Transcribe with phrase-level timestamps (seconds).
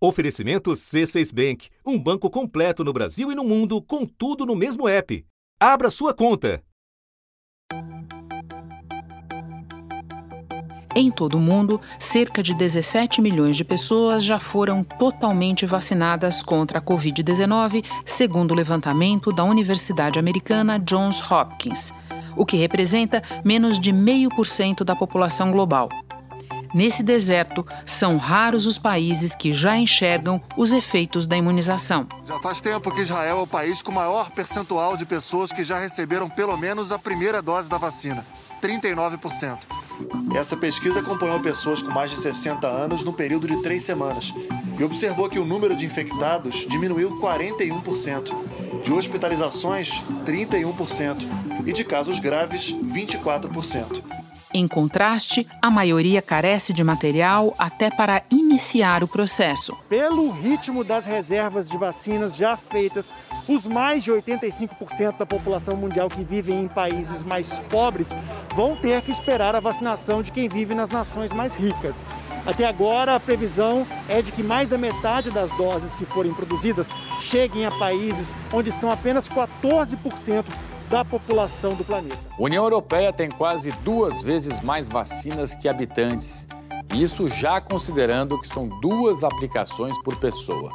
[0.00, 4.88] Oferecimento C6 Bank, um banco completo no Brasil e no mundo, com tudo no mesmo
[4.88, 5.26] app.
[5.58, 6.62] Abra sua conta.
[10.94, 16.78] Em todo o mundo, cerca de 17 milhões de pessoas já foram totalmente vacinadas contra
[16.78, 21.92] a Covid-19, segundo o levantamento da Universidade Americana Johns Hopkins,
[22.36, 25.88] o que representa menos de meio por cento da população global.
[26.74, 32.06] Nesse deserto, são raros os países que já enxergam os efeitos da imunização.
[32.26, 35.78] Já faz tempo que Israel é o país com maior percentual de pessoas que já
[35.78, 38.24] receberam pelo menos a primeira dose da vacina.
[38.60, 39.58] 39%.
[40.34, 44.34] Essa pesquisa acompanhou pessoas com mais de 60 anos no período de três semanas
[44.78, 51.26] e observou que o número de infectados diminuiu 41%, de hospitalizações, 31%
[51.66, 54.02] e de casos graves, 24%.
[54.52, 59.76] Em contraste, a maioria carece de material até para iniciar o processo.
[59.90, 63.12] Pelo ritmo das reservas de vacinas já feitas,
[63.46, 68.16] os mais de 85% da população mundial que vive em países mais pobres
[68.54, 72.06] vão ter que esperar a vacinação de quem vive nas nações mais ricas.
[72.46, 76.90] Até agora, a previsão é de que mais da metade das doses que forem produzidas
[77.20, 80.46] cheguem a países onde estão apenas 14%
[80.88, 82.18] da população do planeta.
[82.38, 86.46] A União Europeia tem quase duas vezes mais vacinas que habitantes.
[86.94, 90.72] Isso já considerando que são duas aplicações por pessoa.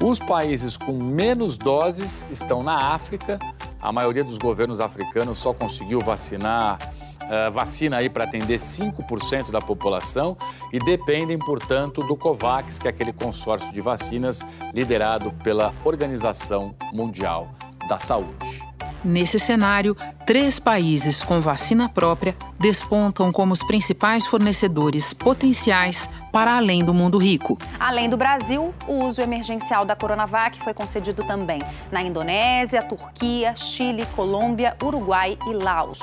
[0.00, 3.38] Os países com menos doses estão na África.
[3.80, 6.78] A maioria dos governos africanos só conseguiu vacinar
[7.24, 10.36] uh, vacina aí para atender 5% da população
[10.72, 17.50] e dependem, portanto, do COVAX, que é aquele consórcio de vacinas liderado pela Organização Mundial
[17.88, 18.67] da Saúde.
[19.04, 19.96] Nesse cenário,
[20.26, 27.16] três países com vacina própria despontam como os principais fornecedores potenciais para além do mundo
[27.16, 27.56] rico.
[27.78, 31.60] Além do Brasil, o uso emergencial da Coronavac foi concedido também
[31.92, 35.98] na Indonésia, Turquia, Chile, Colômbia, Uruguai e Laos.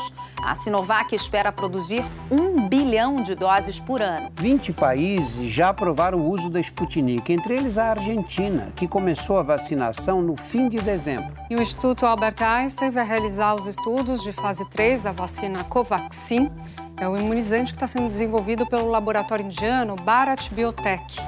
[0.45, 4.29] A Sinovac espera produzir um bilhão de doses por ano.
[4.35, 9.41] 20 países já aprovaram o uso da Sputnik, entre eles a Argentina, que começou a
[9.41, 11.33] vacinação no fim de dezembro.
[11.49, 16.51] E o Instituto Albert Einstein vai realizar os estudos de fase 3 da vacina Covaxin.
[16.97, 21.19] É o imunizante que está sendo desenvolvido pelo laboratório indiano Bharat Biotech.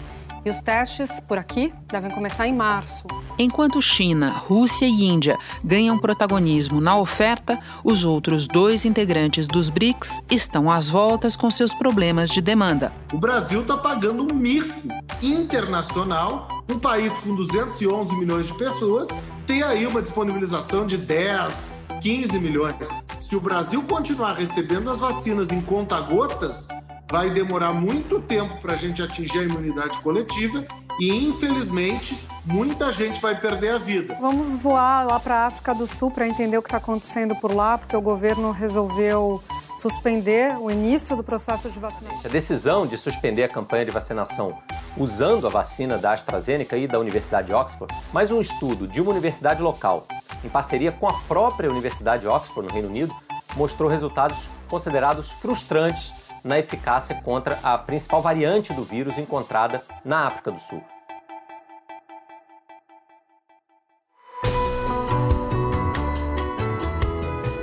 [0.47, 3.05] E os testes por aqui devem começar em março.
[3.37, 10.21] Enquanto China, Rússia e Índia ganham protagonismo na oferta, os outros dois integrantes dos BRICS
[10.31, 12.93] estão às voltas com seus problemas de demanda.
[13.11, 14.87] O Brasil está pagando um mico
[15.21, 16.63] internacional.
[16.71, 19.09] Um país com 211 milhões de pessoas
[19.45, 22.87] tem aí uma disponibilização de 10, 15 milhões.
[23.19, 26.69] Se o Brasil continuar recebendo as vacinas em conta-gotas,
[27.09, 30.65] vai demorar muito tempo para a gente atingir a imunidade coletiva
[30.99, 34.17] e, infelizmente, muita gente vai perder a vida.
[34.19, 37.53] Vamos voar lá para a África do Sul para entender o que está acontecendo por
[37.53, 39.41] lá, porque o governo resolveu
[39.77, 42.19] suspender o início do processo de vacinação.
[42.25, 44.57] A decisão de suspender a campanha de vacinação
[44.97, 49.11] usando a vacina da AstraZeneca e da Universidade de Oxford, mais um estudo de uma
[49.11, 50.07] universidade local,
[50.43, 53.15] em parceria com a própria Universidade de Oxford, no Reino Unido,
[53.55, 56.13] mostrou resultados considerados frustrantes
[56.47, 60.81] na eficácia contra a principal variante do vírus encontrada na África do Sul.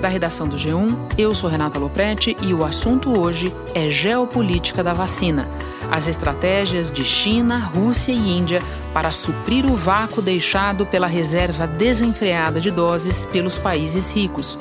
[0.00, 4.92] Da redação do G1, eu sou Renata Loprete e o assunto hoje é geopolítica da
[4.92, 5.48] vacina.
[5.90, 8.60] As estratégias de China, Rússia e Índia
[8.92, 14.58] para suprir o vácuo deixado pela reserva desenfreada de doses pelos países ricos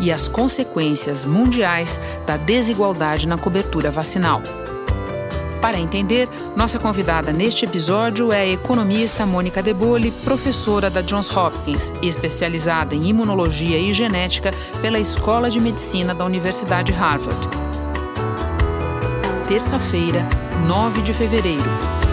[0.00, 4.42] e as consequências mundiais da desigualdade na cobertura vacinal.
[5.60, 11.92] Para entender, nossa convidada neste episódio é a economista Mônica Debole, professora da Johns Hopkins,
[12.02, 17.48] especializada em imunologia e genética pela Escola de Medicina da Universidade Harvard.
[19.48, 20.26] Terça-feira,
[20.66, 22.05] 9 de fevereiro.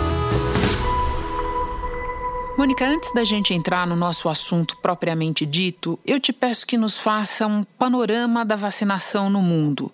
[2.63, 6.97] Mônica, antes da gente entrar no nosso assunto propriamente dito, eu te peço que nos
[6.97, 9.93] faça um panorama da vacinação no mundo.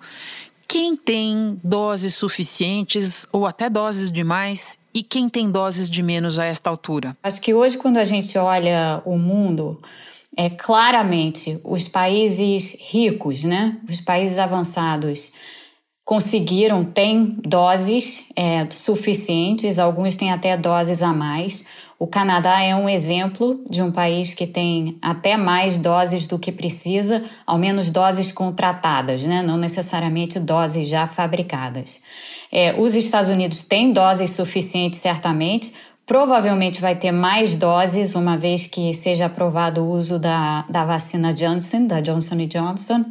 [0.67, 6.45] Quem tem doses suficientes ou até doses demais e quem tem doses de menos a
[6.45, 7.17] esta altura?
[7.23, 9.81] Acho que hoje, quando a gente olha o mundo,
[10.37, 13.79] é claramente os países ricos, né?
[13.89, 15.31] Os países avançados
[16.05, 21.65] conseguiram, têm doses é, suficientes, alguns têm até doses a mais.
[21.99, 26.49] O Canadá é um exemplo de um país que tem até mais doses do que
[26.49, 29.41] precisa, ao menos doses contratadas, né?
[29.41, 31.99] não necessariamente doses já fabricadas.
[32.49, 35.73] É, os Estados Unidos têm doses suficientes, certamente,
[36.09, 41.31] Provavelmente vai ter mais doses, uma vez que seja aprovado o uso da, da vacina
[41.31, 43.05] Johnson, da Johnson Johnson.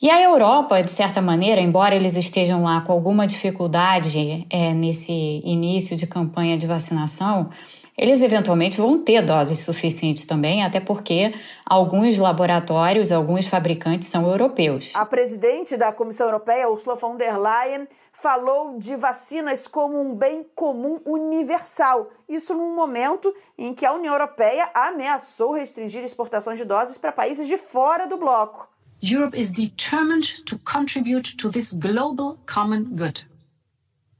[0.00, 5.42] E a Europa, de certa maneira, embora eles estejam lá com alguma dificuldade é, nesse
[5.44, 7.50] início de campanha de vacinação,
[7.96, 11.34] eles eventualmente vão ter doses suficientes também, até porque
[11.64, 14.92] alguns laboratórios, alguns fabricantes são europeus.
[14.94, 20.46] A presidente da Comissão Europeia, Ursula von der Leyen, falou de vacinas como um bem
[20.54, 22.10] comum universal.
[22.28, 27.46] Isso num momento em que a União Europeia ameaçou restringir exportações de doses para países
[27.46, 28.68] de fora do bloco.
[29.02, 33.31] Europe is determined to contribute to this global common good.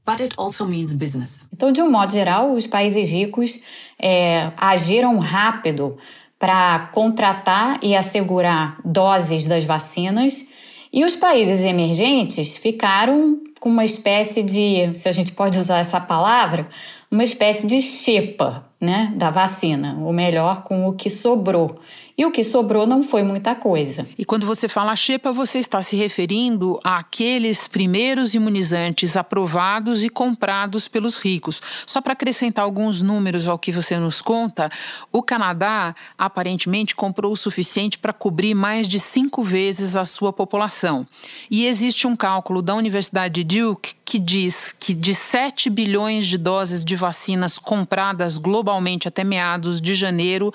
[0.05, 1.47] But it also means business.
[1.53, 3.59] Então, de um modo geral, os países ricos
[3.97, 5.97] é, agiram rápido
[6.37, 10.45] para contratar e assegurar doses das vacinas,
[10.91, 16.01] e os países emergentes ficaram com uma espécie de, se a gente pode usar essa
[16.01, 16.67] palavra,
[17.09, 21.79] uma espécie de xepa né, da vacina, ou melhor, com o que sobrou.
[22.15, 24.07] E o que sobrou não foi muita coisa.
[24.17, 30.87] E quando você fala xepa, você está se referindo àqueles primeiros imunizantes aprovados e comprados
[30.87, 31.59] pelos ricos.
[31.87, 34.69] Só para acrescentar alguns números ao que você nos conta,
[35.11, 41.07] o Canadá aparentemente comprou o suficiente para cobrir mais de cinco vezes a sua população.
[41.49, 46.37] E existe um cálculo da Universidade de Duke que diz que de 7 bilhões de
[46.37, 50.53] doses de vacinas compradas globalmente até meados de janeiro,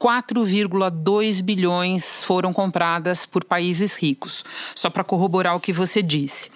[0.00, 4.44] 4,2 bilhões foram compradas por países ricos.
[4.74, 6.48] Só para corroborar o que você disse.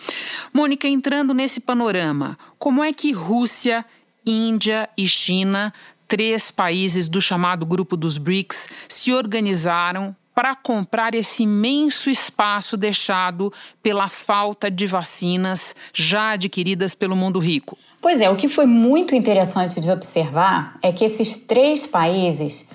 [0.53, 3.85] Mônica, entrando nesse panorama, como é que Rússia,
[4.25, 5.75] Índia e China,
[6.07, 13.53] três países do chamado grupo dos BRICS, se organizaram para comprar esse imenso espaço deixado
[13.83, 17.77] pela falta de vacinas já adquiridas pelo mundo rico?
[18.01, 22.67] Pois é, o que foi muito interessante de observar é que esses três países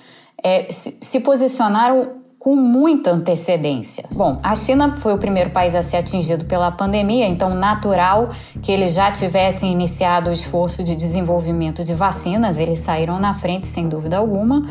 [0.42, 4.04] é, se, posicionaram com muita antecedência.
[4.12, 8.30] Bom, a China foi o primeiro país a ser atingido pela pandemia, então natural
[8.62, 13.66] que eles já tivessem iniciado o esforço de desenvolvimento de vacinas, eles saíram na frente
[13.66, 14.68] sem dúvida alguma.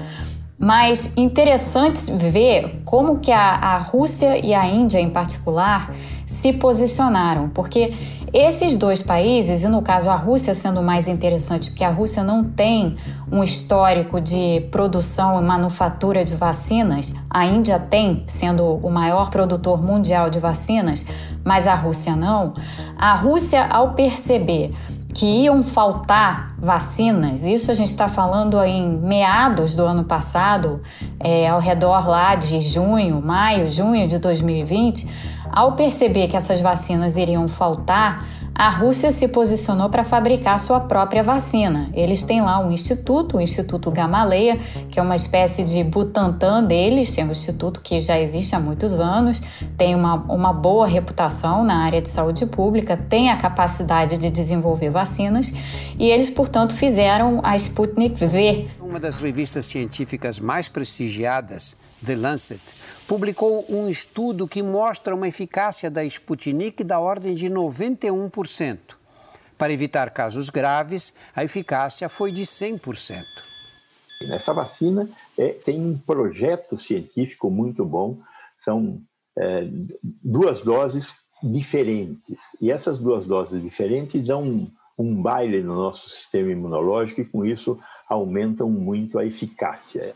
[0.60, 5.94] Mas interessante ver como que a, a Rússia e a Índia em particular
[6.28, 7.94] se posicionaram, porque
[8.34, 12.44] esses dois países, e no caso a Rússia sendo mais interessante, porque a Rússia não
[12.44, 12.98] tem
[13.32, 19.82] um histórico de produção e manufatura de vacinas, a Índia tem, sendo o maior produtor
[19.82, 21.06] mundial de vacinas,
[21.46, 22.54] mas a Rússia não.
[22.98, 24.76] A Rússia, ao perceber
[25.14, 30.82] que iam faltar vacinas, isso a gente está falando em meados do ano passado,
[31.20, 35.08] é, ao redor lá de junho, maio, junho de 2020,
[35.52, 38.26] ao perceber que essas vacinas iriam faltar,
[38.60, 41.92] a Rússia se posicionou para fabricar sua própria vacina.
[41.94, 44.60] Eles têm lá um instituto, o Instituto Gamaleya,
[44.90, 48.96] que é uma espécie de Butantan deles, é um instituto que já existe há muitos
[49.00, 49.44] anos,
[49.78, 54.90] tem uma, uma boa reputação na área de saúde pública, tem a capacidade de desenvolver
[54.90, 55.54] vacinas
[56.00, 58.68] e eles, portanto, fizeram a Sputnik V.
[58.82, 62.62] Uma das revistas científicas mais prestigiadas, The Lancet,
[63.08, 68.96] publicou um estudo que mostra uma eficácia da Sputnik da ordem de 91%.
[69.58, 73.24] Para evitar casos graves, a eficácia foi de 100%.
[74.22, 78.20] Nessa vacina é, tem um projeto científico muito bom,
[78.64, 79.02] são
[79.38, 79.68] é,
[80.24, 82.40] duas doses diferentes.
[82.62, 87.80] E essas duas doses diferentes dão um, baile no nosso sistema imunológico e, com isso,
[88.10, 90.14] aumentam muito a eficácia.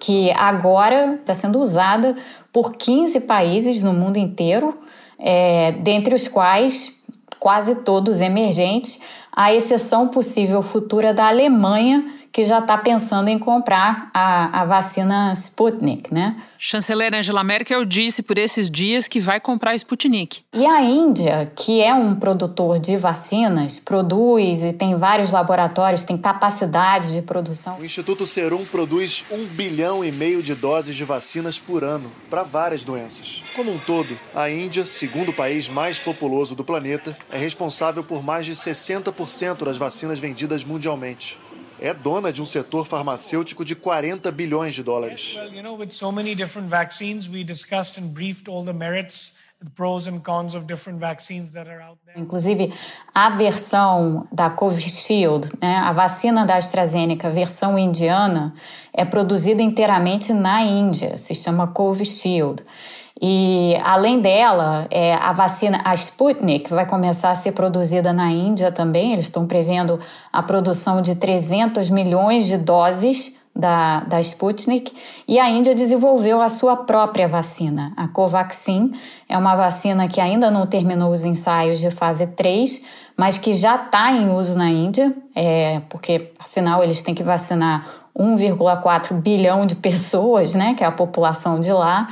[0.00, 2.16] Que agora está sendo usada
[2.52, 4.74] por 15 países no mundo inteiro,
[5.18, 6.98] é, dentre os quais
[7.38, 9.00] quase todos emergentes,
[9.32, 15.32] à exceção possível futura da Alemanha, que já está pensando em comprar a, a vacina
[15.32, 16.40] Sputnik, né?
[16.56, 20.42] Chanceler Angela Merkel disse por esses dias que vai comprar Sputnik.
[20.52, 26.16] E a Índia, que é um produtor de vacinas, produz e tem vários laboratórios, tem
[26.16, 27.76] capacidade de produção.
[27.80, 32.44] O Instituto Serum produz um bilhão e meio de doses de vacinas por ano para
[32.44, 33.42] várias doenças.
[33.56, 38.22] Como um todo, a Índia, segundo o país mais populoso do planeta, é responsável por
[38.22, 41.36] mais de 60% das vacinas vendidas mundialmente
[41.80, 45.36] é dona de um setor farmacêutico de 40 bilhões de dólares.
[52.16, 52.72] Inclusive,
[53.12, 58.54] a versão da Covishield, né, a vacina da AstraZeneca, versão indiana,
[58.92, 62.62] é produzida inteiramente na Índia, se chama Covishield.
[63.20, 68.70] E além dela, é, a vacina, a Sputnik, vai começar a ser produzida na Índia
[68.70, 69.12] também.
[69.12, 69.98] Eles estão prevendo
[70.32, 74.92] a produção de 300 milhões de doses da, da Sputnik.
[75.26, 78.92] E a Índia desenvolveu a sua própria vacina, a Covaxin.
[79.28, 82.84] É uma vacina que ainda não terminou os ensaios de fase 3,
[83.16, 87.84] mas que já está em uso na Índia, é, porque afinal eles têm que vacinar
[88.16, 92.08] 1,4 bilhão de pessoas, né, que é a população de lá.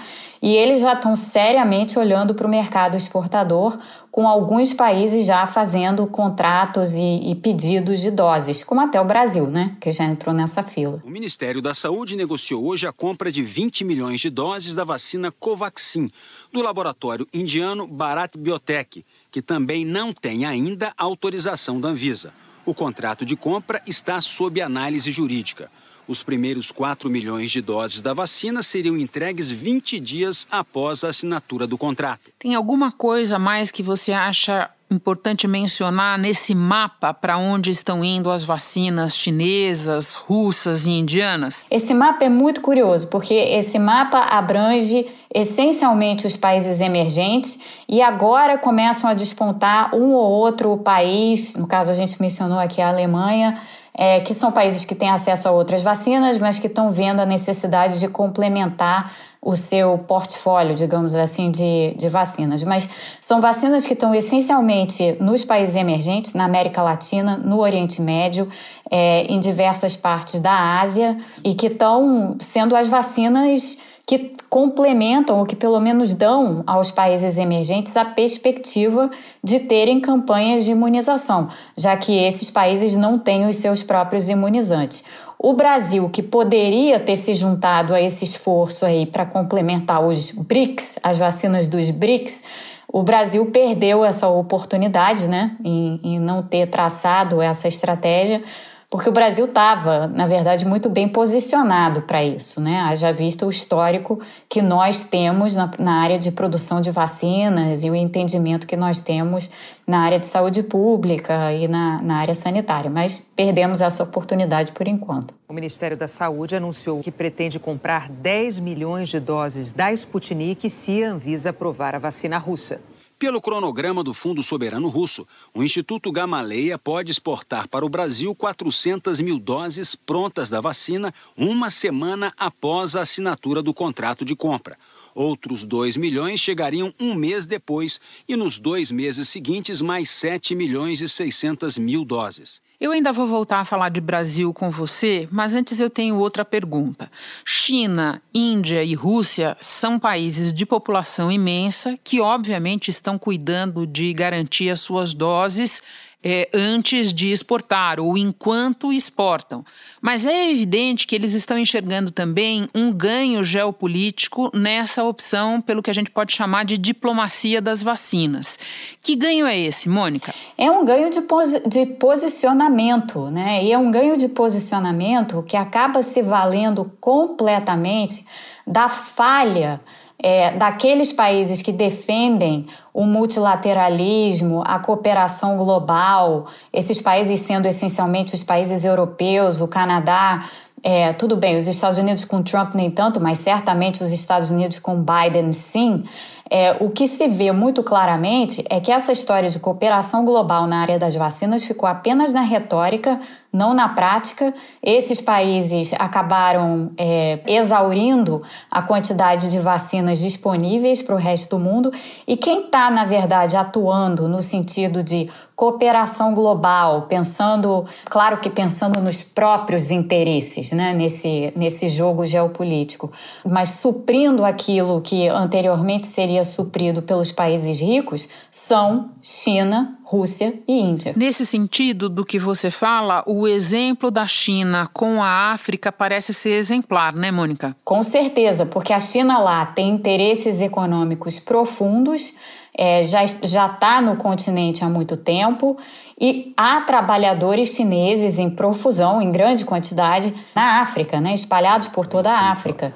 [0.47, 3.77] E eles já estão seriamente olhando para o mercado exportador,
[4.13, 9.49] com alguns países já fazendo contratos e, e, pedidos de doses, como até o Brasil,
[9.49, 11.03] né, que já entrou nessa fila.
[11.05, 15.33] O Ministério da Saúde negociou hoje a compra de 20 milhões de doses da vacina
[15.33, 16.09] Covaxin,
[16.53, 22.33] do laboratório indiano Bharat Biotech, que também não tem ainda autorização da Anvisa.
[22.65, 25.69] O contrato de compra está sob análise jurídica.
[26.09, 31.67] Os primeiros 4 milhões de doses da vacina seriam entregues 20 dias após a assinatura
[31.67, 32.31] do contrato.
[32.39, 38.31] Tem alguma coisa mais que você acha importante mencionar nesse mapa para onde estão indo
[38.31, 41.67] as vacinas chinesas, russas e indianas?
[41.71, 47.59] Esse mapa é muito curioso, porque esse mapa abrange essencialmente os países emergentes
[47.89, 52.81] e agora começam a despontar um ou outro país, no caso a gente mencionou aqui
[52.81, 53.61] a Alemanha,
[53.97, 57.27] é, que são países que têm acesso a outras vacinas, mas que estão vendo a
[57.27, 62.63] necessidade de complementar o seu portfólio, digamos assim, de, de vacinas.
[62.63, 68.51] Mas são vacinas que estão essencialmente nos países emergentes, na América Latina, no Oriente Médio,
[68.91, 75.45] é, em diversas partes da Ásia, e que estão sendo as vacinas que complementam ou
[75.45, 79.11] que pelo menos dão aos países emergentes a perspectiva
[79.43, 85.03] de terem campanhas de imunização, já que esses países não têm os seus próprios imunizantes.
[85.37, 90.99] O Brasil, que poderia ter se juntado a esse esforço aí para complementar os BRICS,
[91.03, 92.43] as vacinas dos BRICS,
[92.91, 98.43] o Brasil perdeu essa oportunidade, né, em, em não ter traçado essa estratégia
[98.89, 102.81] porque o Brasil estava, na verdade, muito bem posicionado para isso, né?
[102.83, 107.91] Haja visto o histórico que nós temos na, na, área de produção de vacinas e
[107.91, 109.51] o entendimento que nós temos
[109.85, 114.87] na área de saúde pública e na, na área sanitária, mas perdemos essa oportunidade por
[114.87, 115.35] enquanto.
[115.49, 121.03] O Ministério da Saúde anunciou que pretende comprar 10 milhões de doses da Sputnik se
[121.03, 122.81] a Anvisa aprovar a vacina russa.
[123.19, 129.23] Pelo cronograma do Fundo Soberano Russo, o Instituto Gamaleia pode exportar para o Brasil 400
[129.23, 134.77] mil doses prontas da vacina uma semana após a assinatura do contrato de compra.
[135.15, 141.01] Outros 2 milhões chegariam um mês depois e nos dois meses seguintes mais 7 milhões
[141.01, 142.61] e 600 mil doses.
[142.79, 146.45] Eu ainda vou voltar a falar de Brasil com você, mas antes eu tenho outra
[146.45, 147.11] pergunta.
[147.43, 154.69] China, Índia e Rússia são países de população imensa que, obviamente, estão cuidando de garantir
[154.69, 155.81] as suas doses
[156.29, 159.65] é, antes de exportar ou enquanto exportam.
[160.03, 165.89] Mas é evidente que eles estão enxergando também um ganho geopolítico nessa opção, pelo que
[165.89, 168.59] a gente pode chamar de diplomacia das vacinas.
[169.01, 170.35] Que ganho é esse, Mônica?
[170.59, 173.63] É um ganho de, posi de posicionamento, né?
[173.63, 178.27] E é um ganho de posicionamento que acaba se valendo completamente
[178.67, 179.81] da falha
[180.27, 188.43] é, daqueles países que defendem o multilateralismo, a cooperação global, esses países sendo essencialmente os
[188.43, 190.49] países europeus, o Canadá,
[190.83, 194.81] é, tudo bem, os Estados Unidos com Trump nem tanto, mas certamente os Estados Unidos
[194.81, 196.03] com Biden sim.
[196.51, 200.81] É, o que se vê muito claramente é que essa história de cooperação global na
[200.81, 203.21] área das vacinas ficou apenas na retórica,
[203.57, 204.55] não na prática.
[204.83, 211.93] Esses países acabaram é, exaurindo a quantidade de vacinas disponíveis para o resto do mundo.
[212.27, 219.01] E quem está, na verdade, atuando no sentido de cooperação global, pensando, claro que pensando
[219.01, 223.11] nos próprios interesses, né, nesse, nesse jogo geopolítico,
[223.43, 231.15] mas suprindo aquilo que anteriormente seria suprido pelos países ricos, são China, Rússia e Índia.
[231.17, 236.59] Nesse sentido do que você fala, o exemplo da China com a África parece ser
[236.59, 237.77] exemplar, né, Mônica?
[237.85, 242.33] Com certeza, porque a China lá tem interesses econômicos profundos
[242.77, 245.79] é, já está no continente há muito tempo
[246.21, 252.31] e há trabalhadores chineses em profusão, em grande quantidade, na África, né, espalhados por toda
[252.31, 252.93] a África.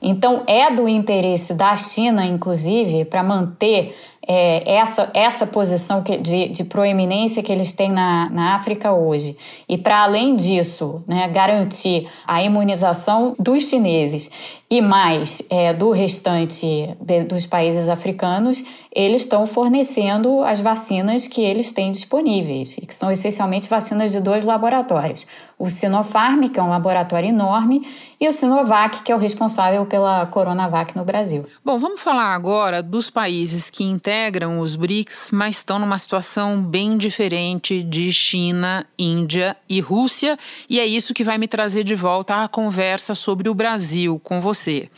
[0.00, 3.96] Então, é do interesse da China, inclusive, para manter
[4.26, 9.36] é, essa, essa posição que, de, de proeminência que eles têm na, na África hoje.
[9.68, 14.30] E, para além disso, né, garantir a imunização dos chineses
[14.72, 21.42] e mais é, do restante de, dos países africanos, eles estão fornecendo as vacinas que
[21.42, 25.26] eles têm disponíveis, que são essencialmente vacinas de dois laboratórios:
[25.58, 27.86] o Sinopharm, que é um laboratório enorme,
[28.18, 31.44] e o Sinovac, que é o responsável pela Coronavac no Brasil.
[31.62, 36.96] Bom, vamos falar agora dos países que integram os BRICS, mas estão numa situação bem
[36.96, 40.38] diferente de China, Índia e Rússia,
[40.68, 44.40] e é isso que vai me trazer de volta à conversa sobre o Brasil com
[44.40, 44.88] você você.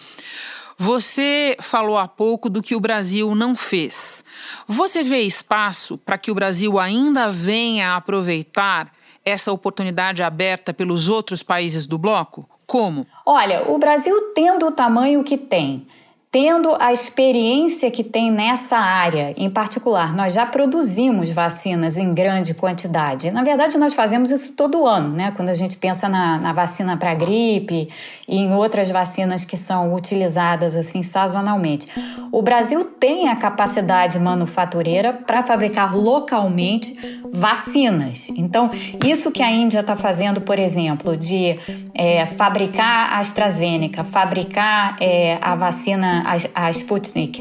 [0.77, 4.25] Você falou há pouco do que o Brasil não fez.
[4.67, 8.93] Você vê espaço para que o Brasil ainda venha aproveitar
[9.25, 12.49] essa oportunidade aberta pelos outros países do bloco?
[12.67, 13.07] Como?
[13.25, 15.87] Olha, o Brasil tendo o tamanho que tem,
[16.35, 22.53] tendo a experiência que tem nessa área, em particular, nós já produzimos vacinas em grande
[22.53, 23.31] quantidade.
[23.31, 25.33] Na verdade, nós fazemos isso todo ano, né?
[25.37, 27.89] Quando a gente pensa na, na vacina para gripe
[28.27, 31.87] e em outras vacinas que são utilizadas assim sazonalmente.
[32.33, 38.29] O Brasil tem a capacidade manufatureira para fabricar localmente vacinas.
[38.31, 38.73] Então,
[39.05, 41.61] isso que a Índia está fazendo, por exemplo, de
[41.95, 47.39] é, fabricar a AstraZeneca, fabricar é, a vacina a, a Sputnik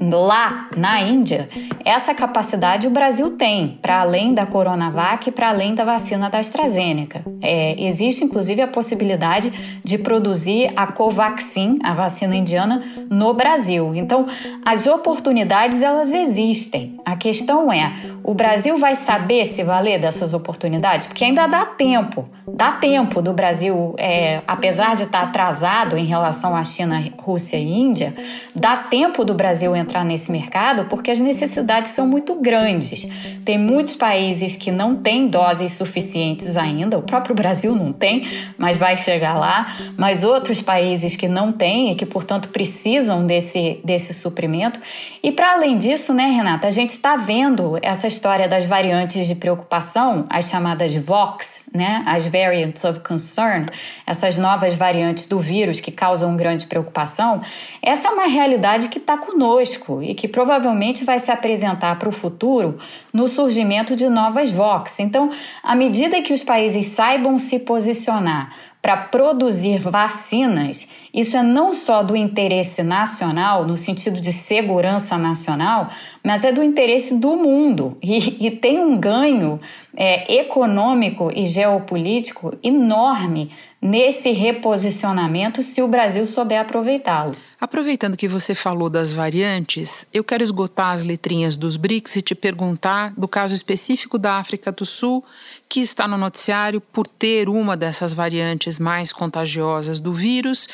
[0.00, 1.48] lá na Índia,
[1.84, 6.38] essa capacidade o Brasil tem, para além da Coronavac e para além da vacina da
[6.38, 7.22] AstraZeneca.
[7.42, 13.94] É, existe inclusive a possibilidade de produzir a Covaxin, a vacina indiana, no Brasil.
[13.94, 14.26] Então,
[14.64, 16.98] as oportunidades elas existem.
[17.04, 17.92] A questão é,
[18.22, 21.06] o Brasil vai saber se valer dessas oportunidades?
[21.06, 22.28] Porque ainda dá tempo.
[22.46, 27.80] Dá tempo do Brasil, é, apesar de estar atrasado em relação à China, Rússia e
[27.80, 28.14] Índia,
[28.54, 33.06] dá tempo do Brasil entrar nesse mercado porque as necessidades são muito grandes.
[33.44, 38.78] Tem muitos países que não têm doses suficientes ainda, o próprio Brasil não tem, mas
[38.78, 44.14] vai chegar lá, mas outros países que não têm e que, portanto, precisam desse, desse
[44.14, 44.80] suprimento.
[45.22, 49.34] E para além disso, né, Renata, a gente está vendo essa história das variantes de
[49.34, 53.66] preocupação, as chamadas VOX, né, as Variants of Concern,
[54.06, 57.42] essas novas variantes do vírus que causam grande preocupação,
[57.82, 62.12] essa é uma realidade que está conosco e que provavelmente vai se apresentar para o
[62.12, 62.78] futuro
[63.12, 65.00] no surgimento de novas VOX.
[65.00, 65.30] Então,
[65.62, 72.02] à medida que os países saibam se posicionar para produzir vacinas, isso é não só
[72.02, 75.90] do interesse nacional, no sentido de segurança nacional,
[76.22, 79.60] mas é do interesse do mundo e, e tem um ganho
[79.96, 83.50] é, econômico e geopolítico enorme
[83.82, 87.34] nesse reposicionamento se o Brasil souber aproveitá-lo.
[87.58, 92.34] Aproveitando que você falou das variantes, eu quero esgotar as letrinhas dos BRICS e te
[92.34, 95.24] perguntar do caso específico da África do Sul,
[95.68, 100.68] que está no noticiário por ter uma dessas variantes mais contagiosas do vírus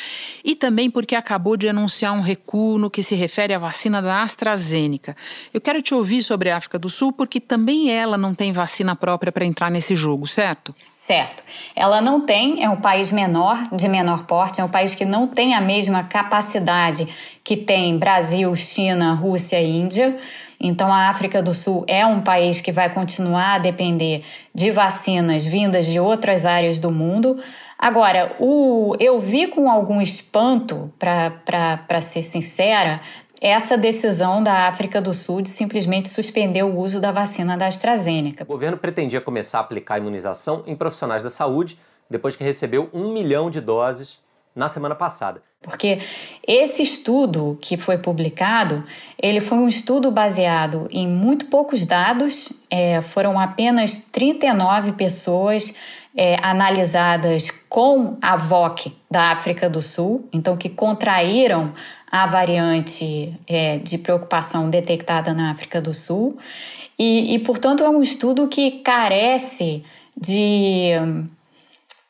[0.45, 4.23] e também porque acabou de anunciar um recuo no que se refere à vacina da
[4.23, 5.17] AstraZeneca.
[5.53, 8.95] Eu quero te ouvir sobre a África do Sul porque também ela não tem vacina
[8.97, 10.75] própria para entrar nesse jogo, certo?
[11.07, 11.41] Certo.
[11.77, 15.29] Ela não tem, é um país menor, de menor porte, é um país que não
[15.29, 17.07] tem a mesma capacidade
[17.45, 20.19] que tem Brasil, China, Rússia e Índia.
[20.59, 25.45] Então, a África do Sul é um país que vai continuar a depender de vacinas
[25.45, 27.39] vindas de outras áreas do mundo.
[27.79, 33.01] Agora, o, eu vi com algum espanto, para ser sincera,
[33.41, 38.45] essa decisão da África do Sul de simplesmente suspender o uso da vacina da AstraZeneca.
[38.45, 42.89] O governo pretendia começar a aplicar a imunização em profissionais da saúde depois que recebeu
[42.95, 45.43] um milhão de doses na semana passada.
[45.61, 46.01] Porque
[46.47, 48.85] esse estudo que foi publicado,
[49.21, 55.75] ele foi um estudo baseado em muito poucos dados, é, foram apenas 39 pessoas
[56.17, 61.75] é, analisadas com a VOC da África do Sul, então que contraíram
[62.11, 66.39] a variante é, de preocupação detectada na África do Sul.
[66.99, 69.85] E, e, portanto, é um estudo que carece
[70.17, 70.93] de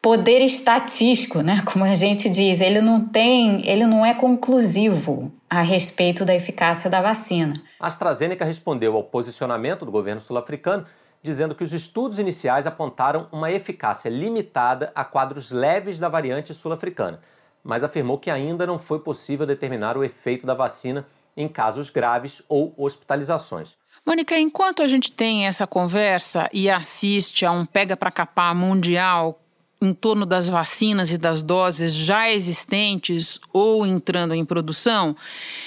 [0.01, 1.63] poder estatístico, né?
[1.65, 6.89] Como a gente diz, ele não tem, ele não é conclusivo a respeito da eficácia
[6.89, 7.61] da vacina.
[7.81, 10.87] A AstraZeneca respondeu ao posicionamento do governo sul-africano
[11.27, 17.21] dizendo que os estudos iniciais apontaram uma eficácia limitada a quadros leves da variante sul-africana
[17.67, 21.05] mas afirmou que ainda não foi possível determinar o efeito da vacina
[21.37, 23.77] em casos graves ou hospitalizações.
[24.07, 29.41] Mônica, enquanto a gente tem essa conversa e assiste a um pega para capar mundial
[29.81, 35.15] em torno das vacinas e das doses já existentes ou entrando em produção,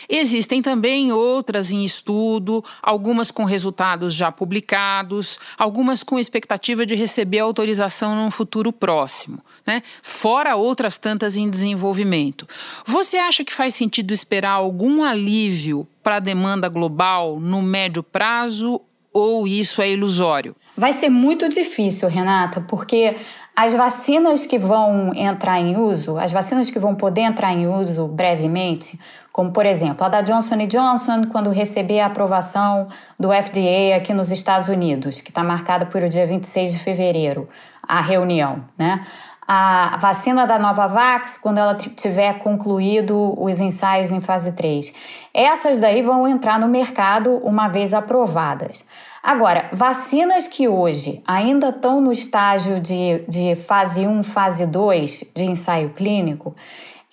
[0.08, 7.40] existem também outras em estudo, algumas com resultados já publicados, algumas com expectativa de receber
[7.40, 9.84] autorização num futuro próximo, né?
[10.02, 12.48] fora outras tantas em desenvolvimento.
[12.86, 18.82] Você acha que faz sentido esperar algum alívio para a demanda global no médio prazo
[19.14, 20.56] ou isso é ilusório?
[20.78, 23.18] Vai ser muito difícil, Renata, porque
[23.56, 28.08] as vacinas que vão entrar em uso, as vacinas que vão poder entrar em uso
[28.08, 28.98] brevemente,
[29.32, 32.88] como por exemplo a da Johnson Johnson, quando receber a aprovação
[33.20, 37.50] do FDA aqui nos Estados Unidos, que está marcada para o dia 26 de fevereiro,
[37.82, 39.06] a reunião, né?
[39.52, 44.94] A vacina da Novavax, quando ela tiver concluído os ensaios em fase 3.
[45.34, 48.86] Essas daí vão entrar no mercado uma vez aprovadas.
[49.30, 55.46] Agora, vacinas que hoje ainda estão no estágio de, de fase 1, fase 2 de
[55.46, 56.56] ensaio clínico,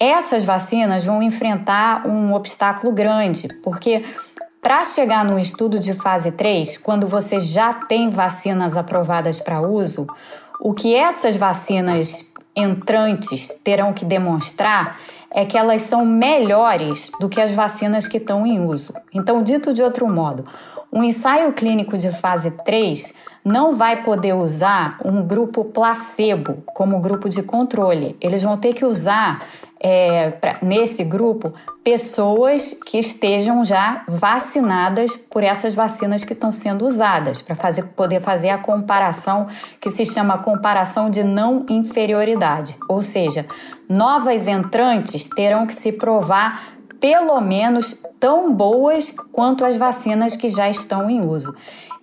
[0.01, 4.03] essas vacinas vão enfrentar um obstáculo grande, porque
[4.63, 10.07] para chegar no estudo de fase 3, quando você já tem vacinas aprovadas para uso,
[10.59, 14.99] o que essas vacinas entrantes terão que demonstrar
[15.31, 18.95] é que elas são melhores do que as vacinas que estão em uso.
[19.13, 20.47] Então, dito de outro modo,
[20.93, 23.13] um ensaio clínico de fase 3
[23.45, 28.17] não vai poder usar um grupo placebo como grupo de controle.
[28.21, 29.45] Eles vão ter que usar
[29.81, 31.53] é, pra, nesse grupo
[31.85, 38.21] pessoas que estejam já vacinadas por essas vacinas que estão sendo usadas, para fazer, poder
[38.21, 39.47] fazer a comparação
[39.81, 42.77] que se chama comparação de não inferioridade.
[42.89, 43.47] Ou seja,
[43.89, 50.69] novas entrantes terão que se provar pelo menos tão boas quanto as vacinas que já
[50.69, 51.55] estão em uso.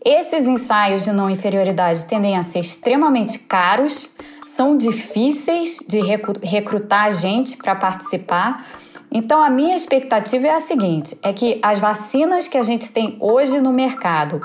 [0.06, 4.10] Esses ensaios de não inferioridade tendem a ser extremamente caros,
[4.56, 8.68] são difíceis de recrutar gente para participar.
[9.12, 13.18] Então, a minha expectativa é a seguinte: é que as vacinas que a gente tem
[13.20, 14.42] hoje no mercado,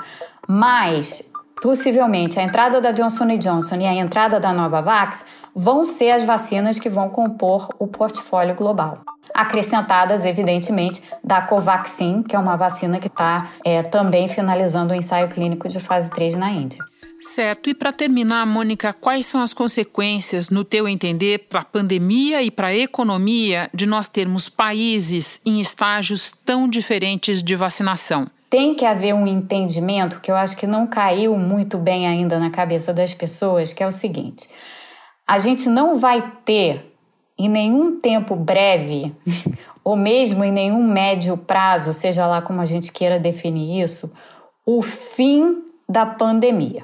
[0.47, 1.29] mais
[1.61, 5.23] possivelmente a entrada da Johnson Johnson e a entrada da Novavax,
[5.55, 12.35] vão ser as vacinas que vão compor o portfólio global acrescentadas, evidentemente, da Covaxin, que
[12.35, 16.49] é uma vacina que está é, também finalizando o ensaio clínico de fase 3 na
[16.49, 16.83] Índia.
[17.21, 17.69] Certo.
[17.69, 22.49] E para terminar, Mônica, quais são as consequências, no teu entender, para a pandemia e
[22.49, 28.27] para a economia de nós termos países em estágios tão diferentes de vacinação?
[28.49, 32.49] Tem que haver um entendimento que eu acho que não caiu muito bem ainda na
[32.49, 34.49] cabeça das pessoas, que é o seguinte:
[35.27, 36.95] a gente não vai ter
[37.37, 39.15] em nenhum tempo breve,
[39.83, 44.11] ou mesmo em nenhum médio prazo, seja lá como a gente queira definir isso,
[44.65, 46.83] o fim da pandemia.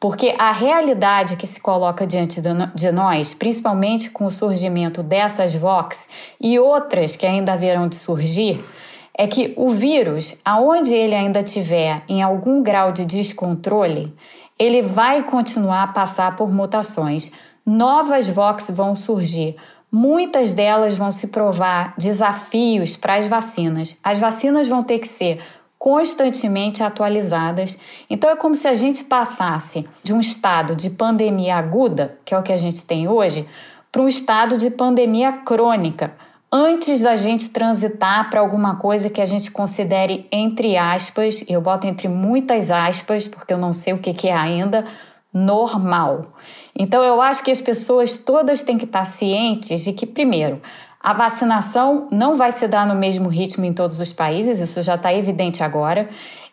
[0.00, 2.40] Porque a realidade que se coloca diante
[2.74, 6.08] de nós, principalmente com o surgimento dessas VOX
[6.40, 8.64] e outras que ainda haverão de surgir,
[9.12, 14.14] é que o vírus, aonde ele ainda tiver em algum grau de descontrole,
[14.56, 17.32] ele vai continuar a passar por mutações
[17.68, 19.54] novas VOX vão surgir.
[19.92, 23.96] Muitas delas vão se provar desafios para as vacinas.
[24.02, 25.40] As vacinas vão ter que ser
[25.78, 27.78] constantemente atualizadas.
[28.10, 32.38] Então é como se a gente passasse de um estado de pandemia aguda, que é
[32.38, 33.46] o que a gente tem hoje,
[33.92, 36.12] para um estado de pandemia crônica,
[36.52, 41.86] antes da gente transitar para alguma coisa que a gente considere entre aspas, eu boto
[41.86, 44.84] entre muitas aspas, porque eu não sei o que, que é ainda,
[45.32, 46.34] normal.
[46.74, 50.60] Então, eu acho que as pessoas todas têm que estar cientes de que, primeiro,
[51.00, 54.96] a vacinação não vai se dar no mesmo ritmo em todos os países, isso já
[54.96, 56.08] está evidente agora.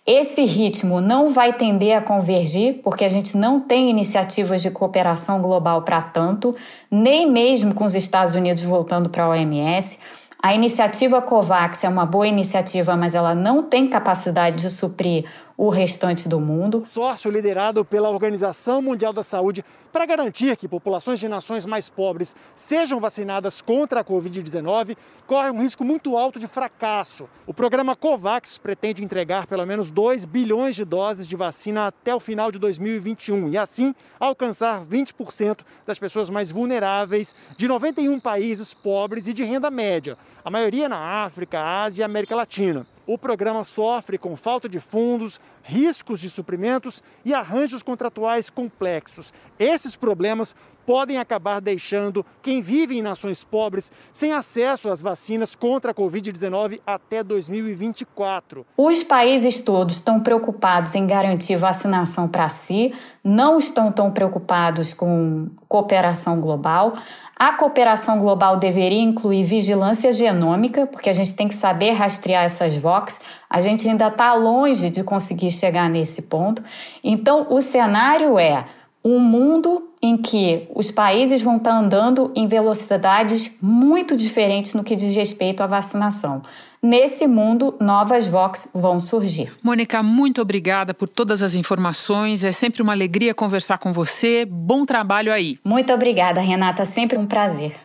[0.05, 5.41] Esse ritmo não vai tender a convergir, porque a gente não tem iniciativas de cooperação
[5.41, 6.55] global para tanto,
[6.91, 9.97] nem mesmo com os Estados Unidos voltando para a OMS.
[10.39, 15.25] A iniciativa COVAX é uma boa iniciativa, mas ela não tem capacidade de suprir
[15.57, 16.81] o restante do mundo.
[16.81, 22.35] Consórcio liderado pela Organização Mundial da Saúde para garantir que populações de nações mais pobres
[22.53, 27.29] sejam vacinadas contra a Covid-19 corre um risco muito alto de fracasso.
[27.47, 32.19] O programa COVAX pretende entregar pelo menos 2 bilhões de doses de vacina até o
[32.19, 39.27] final de 2021 e, assim, alcançar 20% das pessoas mais vulneráveis de 91 países pobres
[39.27, 42.85] e de renda média, a maioria na África, Ásia e América Latina.
[43.07, 49.31] O programa sofre com falta de fundos, riscos de suprimentos e arranjos contratuais complexos.
[49.59, 50.55] Esses problemas
[50.85, 56.79] podem acabar deixando quem vive em nações pobres sem acesso às vacinas contra a Covid-19
[56.85, 58.65] até 2024.
[58.77, 62.93] Os países todos estão preocupados em garantir vacinação para si,
[63.23, 66.95] não estão tão preocupados com cooperação global.
[67.35, 72.77] A cooperação global deveria incluir vigilância genômica, porque a gente tem que saber rastrear essas
[72.77, 73.19] VOCs.
[73.49, 76.63] A gente ainda está longe de conseguir chegar nesse ponto.
[77.03, 78.65] Então, o cenário é
[79.05, 84.95] um mundo em que os países vão estar andando em velocidades muito diferentes no que
[84.95, 86.41] diz respeito à vacinação.
[86.81, 89.53] Nesse mundo, novas Vox vão surgir.
[89.63, 92.43] Mônica, muito obrigada por todas as informações.
[92.43, 94.45] É sempre uma alegria conversar com você.
[94.45, 95.59] Bom trabalho aí.
[95.63, 96.83] Muito obrigada, Renata.
[96.83, 97.84] Sempre um prazer.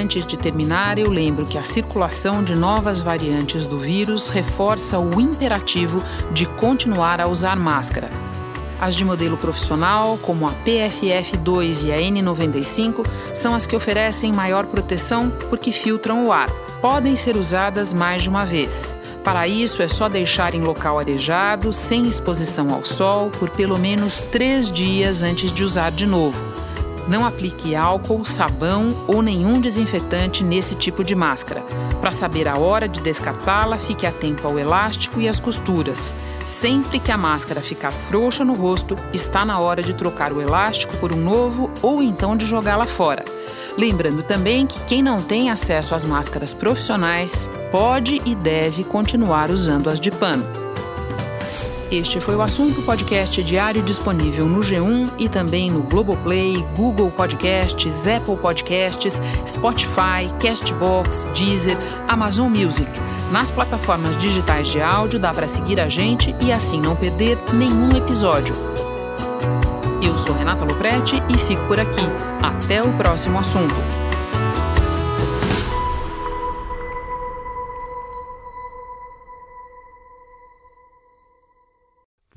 [0.00, 5.20] Antes de terminar, eu lembro que a circulação de novas variantes do vírus reforça o
[5.20, 8.08] imperativo de continuar a usar máscara.
[8.80, 14.64] As de modelo profissional, como a PFF2 e a N95, são as que oferecem maior
[14.64, 16.48] proteção porque filtram o ar.
[16.80, 18.96] Podem ser usadas mais de uma vez.
[19.22, 24.22] Para isso, é só deixar em local arejado, sem exposição ao sol, por pelo menos
[24.32, 26.42] três dias antes de usar de novo.
[27.10, 31.60] Não aplique álcool, sabão ou nenhum desinfetante nesse tipo de máscara.
[32.00, 36.14] Para saber a hora de descartá-la, fique atento ao elástico e às costuras.
[36.46, 40.96] Sempre que a máscara ficar frouxa no rosto, está na hora de trocar o elástico
[40.98, 43.24] por um novo ou então de jogá-la fora.
[43.76, 49.90] Lembrando também que quem não tem acesso às máscaras profissionais pode e deve continuar usando
[49.90, 50.59] as de pano.
[51.90, 58.06] Este foi o assunto podcast diário disponível no G1 e também no Globoplay, Google Podcasts,
[58.06, 59.12] Apple Podcasts,
[59.44, 61.76] Spotify, Castbox, Deezer,
[62.06, 62.88] Amazon Music.
[63.32, 67.88] Nas plataformas digitais de áudio dá para seguir a gente e assim não perder nenhum
[67.96, 68.54] episódio.
[70.00, 72.06] Eu sou Renata Loprete e fico por aqui.
[72.40, 73.74] Até o próximo assunto.